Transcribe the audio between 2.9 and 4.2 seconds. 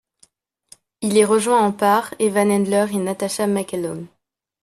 et Natascha McElhone.